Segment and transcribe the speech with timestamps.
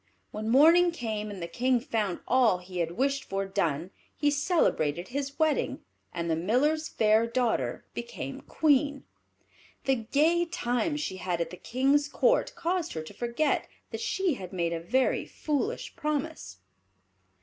[0.31, 5.09] When morning came, and the King found all he had wished for done, he celebrated
[5.09, 9.03] his wedding, and the Miller's fair daughter became Queen.
[9.85, 14.33] The gay times she had at the King's Court caused her to forget that she
[14.33, 16.57] had made a very foolish promise.